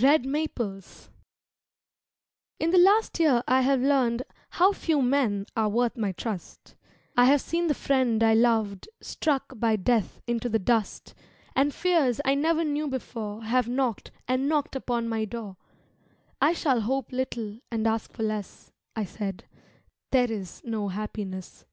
[0.00, 1.10] Red Maples
[2.60, 6.76] In the last year I have learned How few men are worth my trust;
[7.16, 11.12] I have seen the friend I loved Struck by death into the dust,
[11.56, 15.56] And fears I never knew before Have knocked and knocked upon my door
[16.40, 19.44] "I shall hope little and ask for less," I said,
[20.12, 21.64] "There is no happiness."